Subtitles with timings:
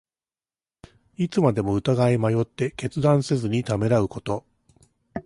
[1.15, 4.43] いつまでも疑い迷って、決断せずにためらうこと。